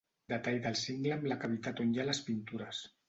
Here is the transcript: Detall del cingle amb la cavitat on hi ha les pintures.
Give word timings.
Detall 0.31 0.55
del 0.63 0.77
cingle 0.83 1.13
amb 1.17 1.27
la 1.33 1.37
cavitat 1.43 1.83
on 1.85 1.93
hi 1.93 2.01
ha 2.03 2.07
les 2.09 2.23
pintures. 2.31 2.81